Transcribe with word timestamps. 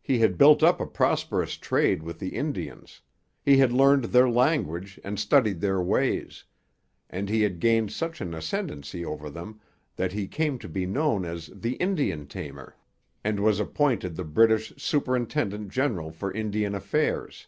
He 0.00 0.20
had 0.20 0.38
built 0.38 0.62
up 0.62 0.80
a 0.80 0.86
prosperous 0.86 1.58
trade 1.58 2.02
with 2.02 2.18
the 2.18 2.30
Indians; 2.34 3.02
he 3.42 3.58
had 3.58 3.74
learned 3.74 4.04
their 4.04 4.26
language 4.26 4.98
and 5.04 5.20
studied 5.20 5.60
their 5.60 5.82
ways; 5.82 6.44
and 7.10 7.28
he 7.28 7.42
had 7.42 7.60
gained 7.60 7.92
such 7.92 8.22
an 8.22 8.32
ascendancy 8.32 9.04
over 9.04 9.28
them 9.28 9.60
that 9.96 10.12
he 10.14 10.26
came 10.28 10.58
to 10.60 10.68
be 10.70 10.86
known 10.86 11.26
as 11.26 11.48
'the 11.48 11.74
Indian 11.74 12.26
tamer,' 12.26 12.74
and 13.22 13.38
was 13.38 13.60
appointed 13.60 14.16
the 14.16 14.24
British 14.24 14.72
superintendent 14.78 15.68
general 15.68 16.10
for 16.10 16.32
Indian 16.32 16.74
Affairs. 16.74 17.46